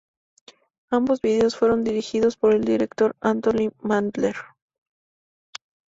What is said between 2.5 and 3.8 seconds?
el director Antony